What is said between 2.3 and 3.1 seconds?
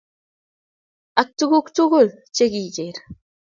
che kiger.